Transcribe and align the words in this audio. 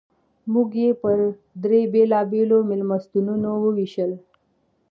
موږ 0.53 0.69
یې 0.81 0.89
پر 1.01 1.17
درې 1.63 1.81
بېلابېلو 1.93 2.57
مېلمستونونو 2.69 3.49
ووېشل. 3.63 4.11